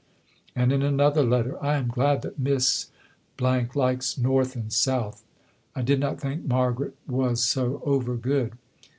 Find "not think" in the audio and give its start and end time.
5.99-6.43